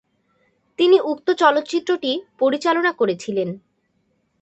[0.79, 2.11] তিনি উক্ত চলচ্চিত্রটি
[2.39, 3.49] পরিচালনা করছিলেন।